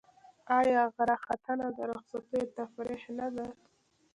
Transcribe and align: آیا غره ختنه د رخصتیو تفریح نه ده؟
آیا 0.59 0.81
غره 0.95 1.17
ختنه 1.25 1.67
د 1.77 1.79
رخصتیو 1.91 2.51
تفریح 2.57 3.03
نه 3.17 3.27
ده؟ 3.35 3.47